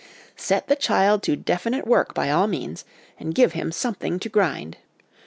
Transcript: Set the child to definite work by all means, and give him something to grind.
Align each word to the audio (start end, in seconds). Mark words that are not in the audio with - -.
Set 0.35 0.67
the 0.67 0.75
child 0.75 1.21
to 1.21 1.35
definite 1.35 1.85
work 1.85 2.15
by 2.15 2.31
all 2.31 2.47
means, 2.47 2.85
and 3.19 3.35
give 3.35 3.53
him 3.53 3.71
something 3.71 4.17
to 4.17 4.29
grind. 4.29 4.77